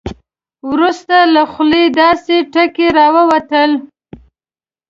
[0.71, 3.71] وروسته له خولې داسې ټکي راووتل.